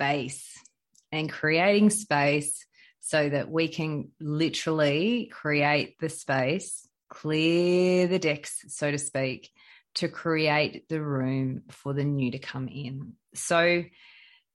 [0.00, 0.58] space
[1.12, 2.64] and creating space
[3.00, 9.50] so that we can literally create the space, clear the decks, so to speak,
[9.96, 13.12] to create the room for the new to come in.
[13.34, 13.84] So,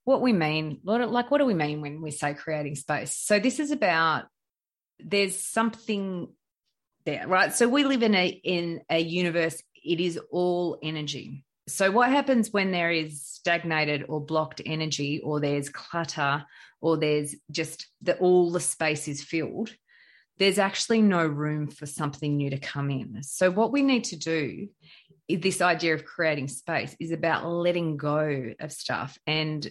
[0.03, 3.15] what we mean, like, what do we mean when we say creating space?
[3.15, 4.25] So, this is about
[4.99, 6.27] there's something
[7.05, 7.53] there, right?
[7.53, 9.61] So, we live in a in a universe.
[9.83, 11.43] It is all energy.
[11.67, 16.45] So, what happens when there is stagnated or blocked energy, or there's clutter,
[16.79, 19.73] or there's just that all the space is filled?
[20.37, 23.23] There's actually no room for something new to come in.
[23.23, 24.69] So, what we need to do,
[25.27, 29.67] this idea of creating space, is about letting go of stuff and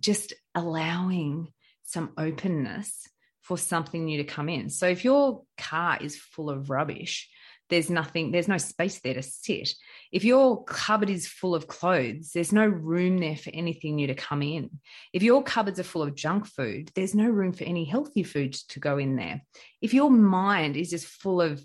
[0.00, 1.52] just allowing
[1.84, 3.06] some openness
[3.42, 4.70] for something new to come in.
[4.70, 7.28] So, if your car is full of rubbish,
[7.70, 9.72] there's nothing, there's no space there to sit.
[10.12, 14.14] If your cupboard is full of clothes, there's no room there for anything new to
[14.14, 14.70] come in.
[15.12, 18.54] If your cupboards are full of junk food, there's no room for any healthy food
[18.70, 19.42] to go in there.
[19.80, 21.64] If your mind is just full of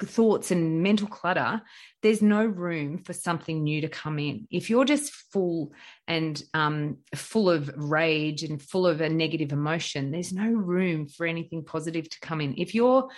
[0.00, 1.62] thoughts and mental clutter,
[2.02, 4.48] there's no room for something new to come in.
[4.50, 5.72] If you're just full
[6.08, 11.26] and um, full of rage and full of a negative emotion, there's no room for
[11.26, 12.54] anything positive to come in.
[12.56, 13.08] If your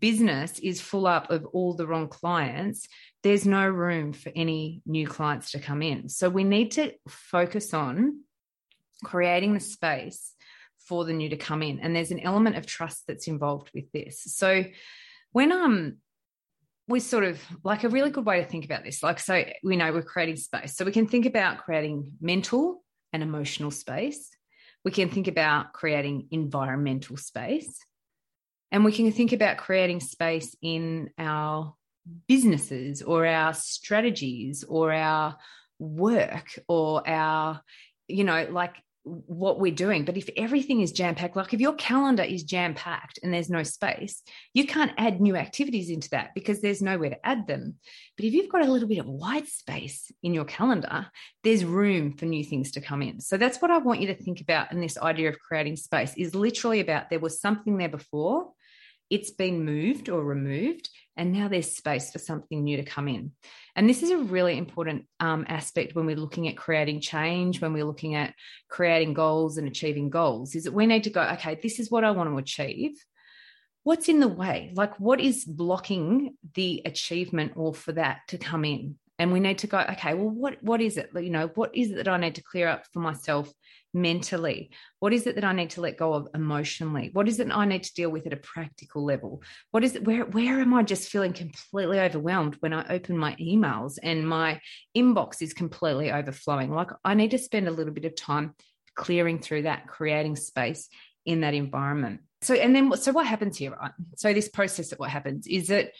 [0.00, 2.88] business is full up of all the wrong clients,
[3.22, 6.08] there's no room for any new clients to come in.
[6.08, 8.20] So we need to focus on
[9.04, 10.32] creating the space
[10.78, 11.80] for the new to come in.
[11.80, 14.22] And there's an element of trust that's involved with this.
[14.22, 14.64] So
[15.32, 15.96] when um
[16.88, 19.02] we sort of like a really good way to think about this.
[19.02, 20.76] Like, so we know we're creating space.
[20.76, 24.30] So we can think about creating mental and emotional space.
[24.84, 27.76] We can think about creating environmental space.
[28.72, 31.74] And we can think about creating space in our
[32.28, 35.36] businesses or our strategies or our
[35.78, 37.60] work or our,
[38.08, 40.04] you know, like what we're doing.
[40.04, 43.48] But if everything is jam packed, like if your calendar is jam packed and there's
[43.48, 44.20] no space,
[44.52, 47.76] you can't add new activities into that because there's nowhere to add them.
[48.16, 51.06] But if you've got a little bit of white space in your calendar,
[51.44, 53.20] there's room for new things to come in.
[53.20, 56.12] So that's what I want you to think about in this idea of creating space
[56.16, 58.50] is literally about there was something there before,
[59.10, 63.32] it's been moved or removed, and now there's space for something new to come in.
[63.74, 67.72] And this is a really important um, aspect when we're looking at creating change, when
[67.72, 68.34] we're looking at
[68.68, 72.04] creating goals and achieving goals, is that we need to go, okay, this is what
[72.04, 72.92] I want to achieve.
[73.82, 74.72] What's in the way?
[74.74, 78.96] Like, what is blocking the achievement or for that to come in?
[79.18, 81.10] And we need to go, okay, well, what, what is it?
[81.14, 83.50] You know, what is it that I need to clear up for myself
[83.94, 84.70] mentally?
[85.00, 87.10] What is it that I need to let go of emotionally?
[87.12, 89.42] What is it I need to deal with at a practical level?
[89.70, 93.34] What is it where where am I just feeling completely overwhelmed when I open my
[93.36, 94.60] emails and my
[94.96, 96.70] inbox is completely overflowing?
[96.70, 98.54] Like I need to spend a little bit of time
[98.94, 100.88] clearing through that, creating space
[101.24, 102.20] in that environment.
[102.42, 103.92] So and then so what happens here, right?
[104.16, 105.92] So this process of what happens is that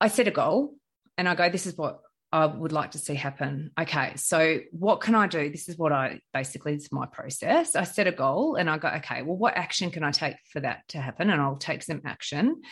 [0.00, 0.76] I set a goal
[1.18, 2.00] and I go, this is what
[2.32, 3.70] I would like to see happen.
[3.78, 5.50] Okay, so what can I do?
[5.50, 7.76] This is what I basically, it's my process.
[7.76, 10.60] I set a goal and I go, okay, well, what action can I take for
[10.60, 11.28] that to happen?
[11.28, 12.62] And I'll take some action.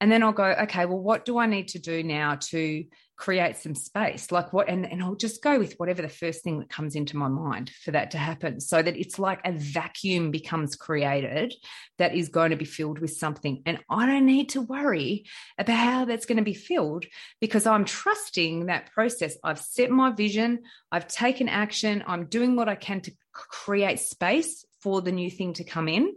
[0.00, 2.84] And then I'll go, okay, well, what do I need to do now to
[3.16, 4.30] create some space?
[4.30, 7.16] Like what and, and i'll just go with whatever the first thing that comes into
[7.16, 11.54] my mind for that to happen so that it's like a vacuum becomes created
[11.96, 13.62] that is going to be filled with something.
[13.64, 15.24] And i don't need to worry
[15.56, 17.06] about how that's going to be filled
[17.40, 19.36] because i'm trusting that process.
[19.42, 20.64] I've set my vision.
[20.92, 22.04] I've taken action.
[22.06, 26.12] I'm doing what i can to create space for the new thing to come in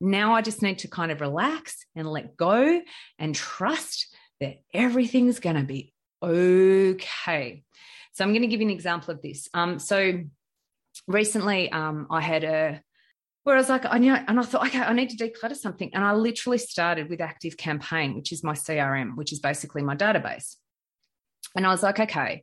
[0.00, 2.80] now i just need to kind of relax and let go
[3.18, 5.92] and trust that everything's going to be
[6.22, 7.62] okay.
[8.12, 9.48] So I'm going to give you an example of this.
[9.54, 10.20] Um, so
[11.06, 12.80] recently, um, I had a
[13.42, 15.90] where I was like, I know, and I thought, okay, I need to declutter something,
[15.92, 19.94] and I literally started with Active Campaign, which is my CRM, which is basically my
[19.94, 20.56] database.
[21.54, 22.42] And I was like, okay,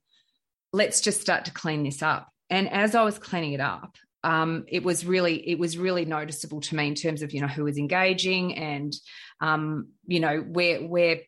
[0.74, 2.30] let's just start to clean this up.
[2.52, 6.62] And as I was cleaning it up, um, it was really it was really noticeable
[6.62, 8.94] to me in terms of you know who was engaging and
[9.40, 11.22] um, you know where where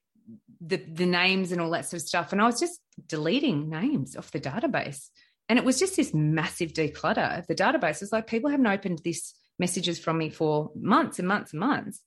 [0.62, 2.32] the the names and all that sort of stuff.
[2.32, 5.10] And I was just deleting names off the database
[5.50, 8.02] And it was just this massive declutter of the database.
[8.02, 12.02] It's like people haven't opened this messages from me for months and months and months.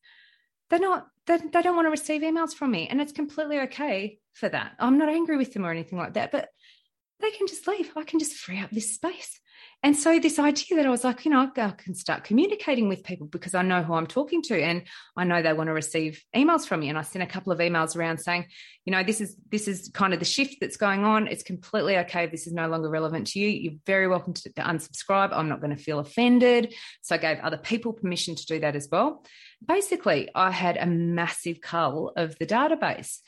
[0.70, 2.88] They're not, they, they don't want to receive emails from me.
[2.88, 4.72] And it's completely okay for that.
[4.78, 6.48] I'm not angry with them or anything like that, but
[7.20, 7.90] they can just leave.
[7.96, 9.40] I can just free up this space.
[9.82, 13.04] And so, this idea that I was like, you know, I can start communicating with
[13.04, 14.82] people because I know who I'm talking to and
[15.16, 16.88] I know they want to receive emails from me.
[16.88, 18.46] And I sent a couple of emails around saying,
[18.84, 21.28] you know, this is this is kind of the shift that's going on.
[21.28, 22.26] It's completely okay.
[22.26, 23.48] This is no longer relevant to you.
[23.48, 25.30] You're very welcome to, to unsubscribe.
[25.32, 26.74] I'm not going to feel offended.
[27.02, 29.24] So I gave other people permission to do that as well.
[29.64, 33.18] Basically, I had a massive cull of the database.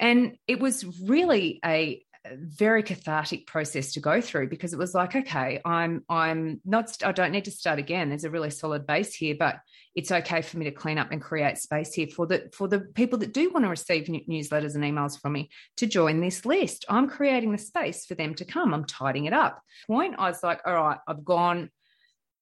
[0.00, 2.02] And it was really a,
[2.36, 7.12] very cathartic process to go through because it was like okay i'm i'm not i
[7.12, 8.08] don't need to start again.
[8.08, 9.58] There's a really solid base here but
[9.94, 12.80] it's okay for me to clean up and create space here for the for the
[12.80, 16.84] people that do want to receive newsletters and emails from me to join this list.
[16.88, 18.74] I'm creating the space for them to come.
[18.74, 19.60] I'm tidying it up.
[19.86, 21.70] Point i was like all right i've gone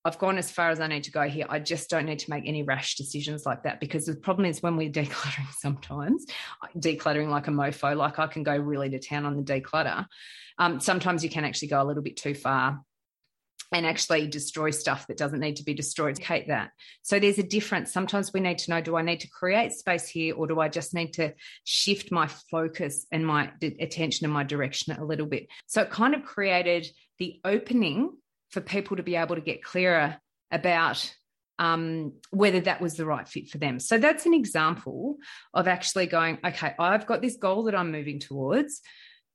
[0.05, 1.47] I've gone as far as I need to go here.
[1.49, 4.63] I just don't need to make any rash decisions like that because the problem is
[4.63, 6.27] when we're decluttering sometimes,
[6.77, 10.07] decluttering like a mofo, like I can go really to town on the declutter.
[10.59, 12.81] Um, sometimes you can actually go a little bit too far
[13.73, 16.21] and actually destroy stuff that doesn't need to be destroyed.
[16.21, 16.71] Kate, that.
[17.03, 17.93] So there's a difference.
[17.93, 20.69] Sometimes we need to know do I need to create space here or do I
[20.69, 21.33] just need to
[21.65, 25.47] shift my focus and my attention and my direction a little bit?
[25.67, 26.87] So it kind of created
[27.19, 28.13] the opening
[28.53, 30.19] for people to be able to get clearer
[30.51, 31.13] about
[31.59, 33.79] um, whether that was the right fit for them.
[33.79, 35.17] So that's an example
[35.55, 38.81] of actually going, okay, I've got this goal that I'm moving towards.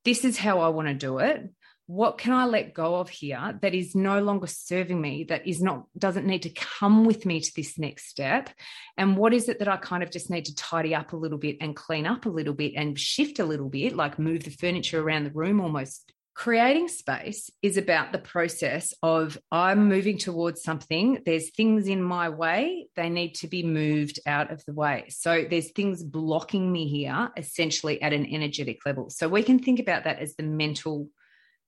[0.04, 1.50] This is how I want to do it.
[1.86, 5.62] What can I let go of here that is no longer serving me, that is
[5.62, 8.50] not, doesn't need to come with me to this next step?
[8.98, 11.38] And what is it that I kind of just need to tidy up a little
[11.38, 14.52] bit and clean up a little bit and shift a little bit, like move the
[14.52, 20.62] furniture around the room almost creating space is about the process of I'm moving towards
[20.62, 21.19] something.
[21.25, 25.06] There's things in my way, they need to be moved out of the way.
[25.10, 29.10] So there's things blocking me here, essentially at an energetic level.
[29.10, 31.10] So we can think about that as the mental,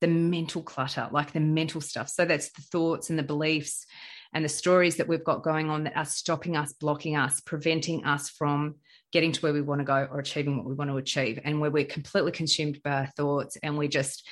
[0.02, 2.08] the mental clutter, like the mental stuff.
[2.08, 3.88] So that's the thoughts and the beliefs
[4.34, 8.06] and the stories that we've got going on that are stopping us, blocking us, preventing
[8.06, 8.76] us from
[9.12, 11.60] getting to where we want to go or achieving what we want to achieve and
[11.60, 14.28] where we're completely consumed by our thoughts and we're just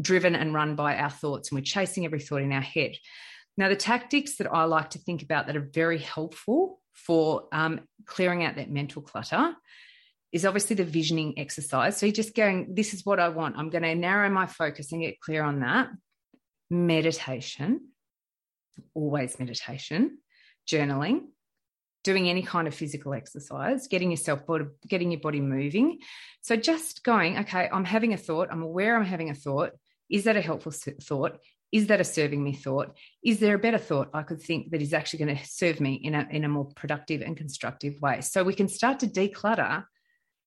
[0.00, 2.92] driven and run by our thoughts and we're chasing every thought in our head.
[3.56, 7.80] Now the tactics that i like to think about that are very helpful for um,
[8.04, 9.54] clearing out that mental clutter
[10.32, 11.96] is obviously the visioning exercise.
[11.96, 13.56] So you're just going this is what i want.
[13.56, 15.88] I'm going to narrow my focus and get clear on that.
[16.68, 17.80] Meditation
[18.94, 20.18] always meditation.
[20.68, 21.26] Journaling
[22.06, 24.42] doing any kind of physical exercise, getting yourself
[24.86, 25.98] getting your body moving.
[26.40, 28.48] So just going, okay, I'm having a thought.
[28.52, 29.72] I'm aware I'm having a thought.
[30.08, 31.40] Is that a helpful thought?
[31.72, 32.96] Is that a serving me thought?
[33.24, 35.94] Is there a better thought I could think that is actually going to serve me
[35.94, 38.20] in a, in a more productive and constructive way?
[38.20, 39.84] So we can start to declutter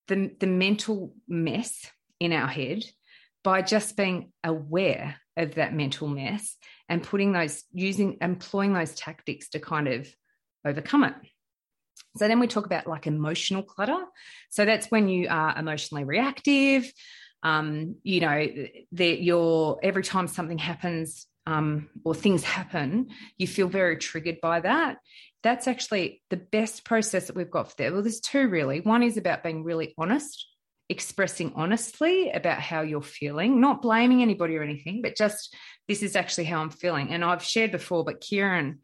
[0.08, 1.92] the, the mental mess
[2.22, 2.86] in our head
[3.44, 6.56] by just being aware of that mental mess
[6.88, 10.08] and putting those using employing those tactics to kind of
[10.66, 11.16] overcome it.
[12.18, 14.04] So then we talk about like emotional clutter.
[14.50, 16.92] So that's when you are emotionally reactive.
[17.42, 18.48] Um, you know,
[18.94, 24.60] that you're every time something happens um, or things happen, you feel very triggered by
[24.62, 24.98] that.
[25.42, 27.92] That's actually the best process that we've got for.
[27.92, 28.82] Well, there's two really.
[28.82, 30.48] One is about being really honest,
[30.90, 35.56] expressing honestly about how you're feeling, not blaming anybody or anything, but just
[35.88, 37.12] this is actually how I'm feeling.
[37.12, 38.80] And I've shared before, but Kieran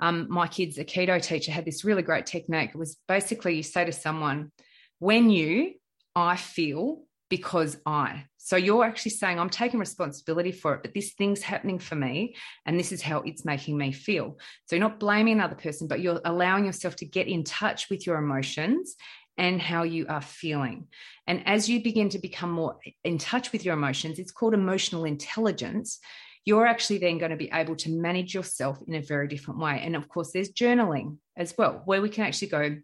[0.00, 2.70] um, my kids, Aikido teacher, had this really great technique.
[2.70, 4.52] It was basically you say to someone,
[4.98, 5.74] when you,
[6.14, 8.24] I feel because I.
[8.38, 12.36] So you're actually saying, I'm taking responsibility for it, but this thing's happening for me,
[12.64, 14.38] and this is how it's making me feel.
[14.66, 18.06] So you're not blaming another person, but you're allowing yourself to get in touch with
[18.06, 18.96] your emotions
[19.36, 20.88] and how you are feeling.
[21.26, 25.04] And as you begin to become more in touch with your emotions, it's called emotional
[25.04, 26.00] intelligence
[26.48, 29.82] you're actually then going to be able to manage yourself in a very different way.
[29.84, 32.78] And of course, there's journaling as well, where we can actually go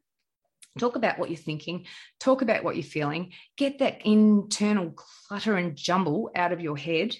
[0.78, 1.86] talk about what you're thinking,
[2.20, 7.16] talk about what you're feeling, get that internal clutter and jumble out of your head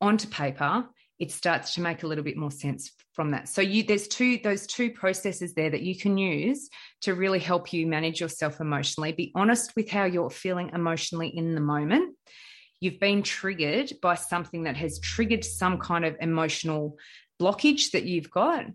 [0.00, 0.86] onto paper.
[1.18, 3.46] It starts to make a little bit more sense from that.
[3.46, 6.70] So you there's two those two processes there that you can use
[7.02, 9.12] to really help you manage yourself emotionally.
[9.12, 12.16] Be honest with how you're feeling emotionally in the moment
[12.80, 16.96] you've been triggered by something that has triggered some kind of emotional
[17.40, 18.66] blockage that you've got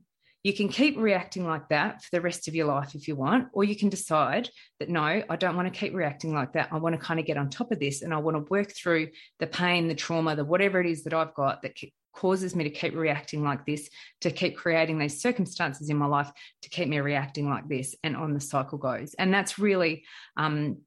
[0.44, 3.48] You can keep reacting like that for the rest of your life if you want,
[3.54, 6.68] or you can decide that no, I don't want to keep reacting like that.
[6.72, 8.74] I want to kind of get on top of this and I want to work
[8.76, 9.08] through
[9.40, 11.78] the pain, the trauma, the whatever it is that I've got that
[12.14, 13.90] causes me to keep reacting like this,
[14.22, 16.30] to keep creating these circumstances in my life
[16.62, 17.96] to keep me reacting like this.
[18.04, 19.16] And on the cycle goes.
[19.16, 20.04] And that's really,
[20.36, 20.80] um,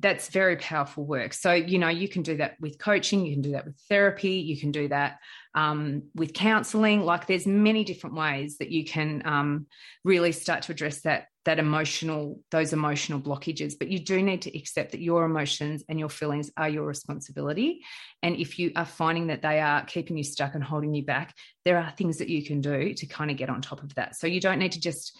[0.00, 1.32] that's very powerful work.
[1.32, 4.34] So, you know, you can do that with coaching, you can do that with therapy,
[4.34, 5.18] you can do that
[5.54, 7.04] um, with counseling.
[7.04, 9.66] Like, there's many different ways that you can um,
[10.04, 13.74] really start to address that that emotional those emotional blockages.
[13.78, 17.80] But you do need to accept that your emotions and your feelings are your responsibility.
[18.22, 21.34] And if you are finding that they are keeping you stuck and holding you back,
[21.64, 24.14] there are things that you can do to kind of get on top of that.
[24.16, 25.16] So you don't need to just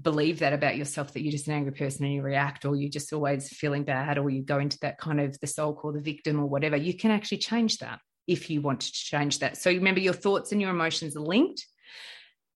[0.00, 2.90] believe that about yourself that you're just an angry person and you react or you're
[2.90, 6.00] just always feeling bad or you go into that kind of the soul or the
[6.00, 9.56] victim or whatever you can actually change that if you want to change that.
[9.56, 11.64] So remember your thoughts and your emotions are linked.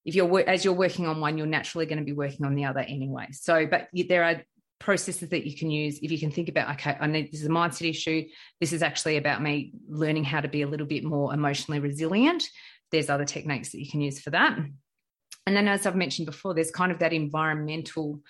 [0.04, 2.64] If you're as you're working on one you're naturally going to be working on the
[2.64, 3.28] other anyway.
[3.32, 4.42] So but there are
[4.80, 7.46] processes that you can use if you can think about okay i need this is
[7.46, 8.24] a mindset issue.
[8.60, 12.44] This is actually about me learning how to be a little bit more emotionally resilient.
[12.90, 14.58] There's other techniques that you can use for that
[15.48, 18.20] and then, as I've mentioned before, there's kind of that environmental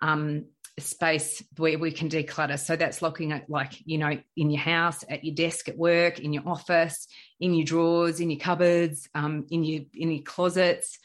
[0.00, 0.44] um,
[0.78, 2.56] space where we can declutter.
[2.56, 6.20] So that's looking at, like, you know, in your house, at your desk at work,
[6.20, 7.08] in your office,
[7.40, 11.00] in your drawers, in your cupboards, um, in your in your closets.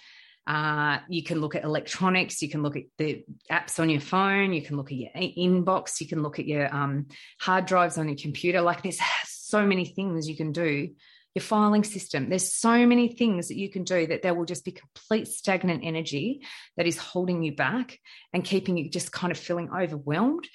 [0.45, 2.43] Uh, you can look at electronics.
[2.43, 4.53] You can look at the apps on your phone.
[4.53, 5.99] You can look at your inbox.
[5.99, 7.07] You can look at your um,
[7.39, 8.61] hard drives on your computer.
[8.61, 10.89] Like there's so many things you can do
[11.35, 12.29] your filing system.
[12.29, 15.83] There's so many things that you can do that there will just be complete stagnant
[15.83, 16.45] energy
[16.77, 17.99] that is holding you back
[18.33, 20.47] and keeping you just kind of feeling overwhelmed.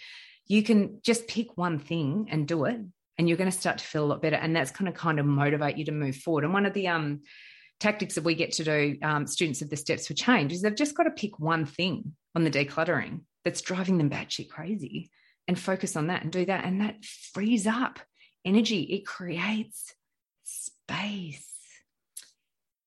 [0.46, 2.80] You can just pick one thing and do it,
[3.18, 4.36] and you're going to start to feel a lot better.
[4.36, 6.44] And that's going to kind of motivate you to move forward.
[6.44, 7.20] And one of the um,
[7.78, 10.74] tactics that we get to do, um, students of the Steps for Change, is they've
[10.74, 15.10] just got to pick one thing on the decluttering that's driving them batshit crazy
[15.46, 16.64] and focus on that and do that.
[16.64, 18.00] And that frees up
[18.46, 18.80] energy.
[18.82, 19.94] It creates
[20.50, 21.46] space.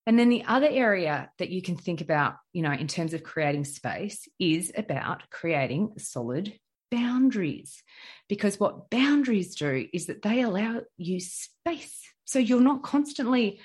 [0.05, 3.23] And then the other area that you can think about, you know, in terms of
[3.23, 6.53] creating space is about creating solid
[6.91, 7.81] boundaries.
[8.27, 12.01] Because what boundaries do is that they allow you space.
[12.25, 13.61] So you're not constantly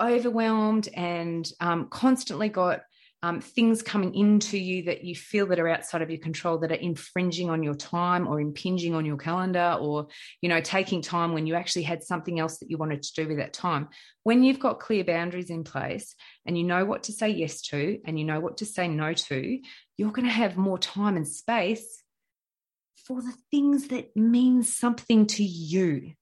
[0.00, 2.80] overwhelmed and um, constantly got
[3.22, 6.72] um, things coming into you that you feel that are outside of your control that
[6.72, 10.08] are infringing on your time or impinging on your calendar or
[10.40, 13.28] you know taking time when you actually had something else that you wanted to do
[13.28, 13.88] with that time.
[14.22, 16.14] When you've got clear boundaries in place
[16.46, 19.12] and you know what to say yes to and you know what to say no
[19.12, 19.58] to
[19.96, 22.02] you're going to have more time and space
[22.96, 26.12] for the things that mean something to you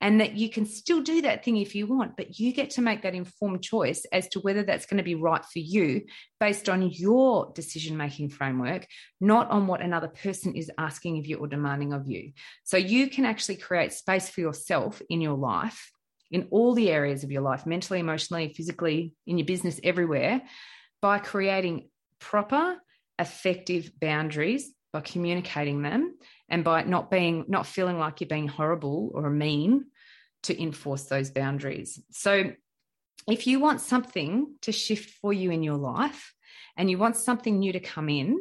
[0.00, 2.82] and that you can still do that thing if you want, but you get to
[2.82, 6.02] make that informed choice as to whether that's going to be right for you
[6.38, 8.86] based on your decision making framework,
[9.20, 12.32] not on what another person is asking of you or demanding of you.
[12.64, 15.90] So you can actually create space for yourself in your life,
[16.30, 20.42] in all the areas of your life, mentally, emotionally, physically, in your business, everywhere,
[21.00, 21.88] by creating
[22.18, 22.76] proper,
[23.18, 26.14] effective boundaries by communicating them
[26.48, 29.86] and by not being not feeling like you're being horrible or mean
[30.44, 32.00] to enforce those boundaries.
[32.10, 32.52] So
[33.28, 36.32] if you want something to shift for you in your life
[36.76, 38.38] and you want something new to come in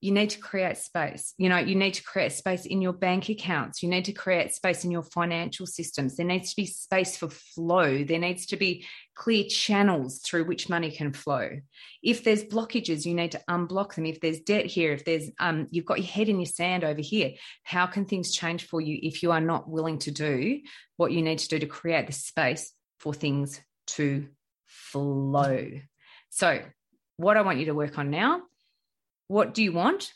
[0.00, 1.34] you need to create space.
[1.38, 3.82] You know, you need to create space in your bank accounts.
[3.82, 6.16] You need to create space in your financial systems.
[6.16, 8.04] There needs to be space for flow.
[8.04, 8.86] There needs to be
[9.16, 11.50] clear channels through which money can flow.
[12.00, 14.06] If there's blockages, you need to unblock them.
[14.06, 17.00] If there's debt here, if there's um, you've got your head in your sand over
[17.00, 17.32] here,
[17.64, 20.60] how can things change for you if you are not willing to do
[20.96, 24.28] what you need to do to create the space for things to
[24.66, 25.72] flow?
[26.30, 26.62] So,
[27.16, 28.42] what I want you to work on now
[29.28, 30.12] what do you want?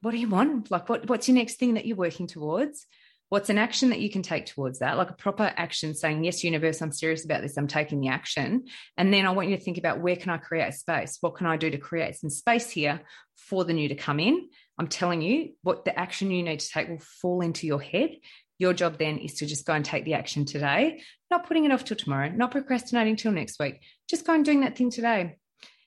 [0.00, 0.70] What do you want?
[0.70, 2.86] Like, what, what's your next thing that you're working towards?
[3.28, 4.96] What's an action that you can take towards that?
[4.96, 7.56] Like a proper action saying, Yes, universe, I'm serious about this.
[7.56, 8.66] I'm taking the action.
[8.96, 11.18] And then I want you to think about where can I create space?
[11.20, 13.00] What can I do to create some space here
[13.36, 14.48] for the new to come in?
[14.78, 18.10] I'm telling you, what the action you need to take will fall into your head.
[18.58, 21.72] Your job then is to just go and take the action today, not putting it
[21.72, 23.80] off till tomorrow, not procrastinating till next week.
[24.08, 25.36] Just go and doing that thing today.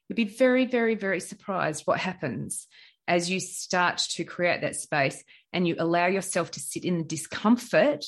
[0.10, 2.68] You'd be very, very, very surprised what happens
[3.08, 5.24] as you start to create that space
[5.54, 8.06] and you allow yourself to sit in the discomfort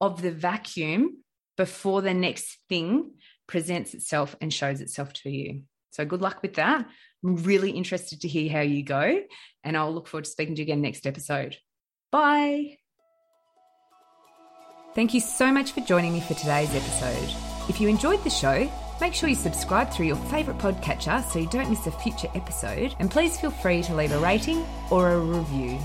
[0.00, 1.18] of the vacuum
[1.56, 3.12] before the next thing
[3.46, 5.62] presents itself and shows itself to you.
[5.90, 6.86] So, good luck with that.
[7.24, 9.20] I'm really interested to hear how you go,
[9.64, 11.56] and I'll look forward to speaking to you again next episode.
[12.12, 12.78] Bye.
[14.94, 17.34] Thank you so much for joining me for today's episode.
[17.68, 21.46] If you enjoyed the show, Make sure you subscribe through your favourite podcatcher so you
[21.46, 25.18] don't miss a future episode, and please feel free to leave a rating or a
[25.18, 25.78] review.